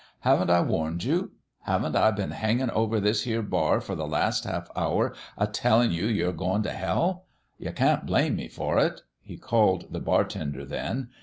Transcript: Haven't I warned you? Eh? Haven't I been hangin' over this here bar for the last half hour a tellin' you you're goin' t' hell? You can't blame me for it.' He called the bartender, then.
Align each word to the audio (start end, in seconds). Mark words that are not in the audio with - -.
Haven't 0.21 0.49
I 0.49 0.61
warned 0.61 1.03
you? 1.03 1.25
Eh? 1.67 1.71
Haven't 1.73 1.95
I 1.95 2.09
been 2.09 2.31
hangin' 2.31 2.71
over 2.71 2.99
this 2.99 3.21
here 3.21 3.43
bar 3.43 3.79
for 3.79 3.93
the 3.93 4.07
last 4.07 4.45
half 4.45 4.67
hour 4.75 5.13
a 5.37 5.45
tellin' 5.45 5.91
you 5.91 6.07
you're 6.07 6.31
goin' 6.33 6.63
t' 6.63 6.69
hell? 6.69 7.27
You 7.59 7.71
can't 7.71 8.07
blame 8.07 8.35
me 8.35 8.47
for 8.47 8.79
it.' 8.79 9.03
He 9.21 9.37
called 9.37 9.93
the 9.93 9.99
bartender, 9.99 10.65
then. 10.65 11.09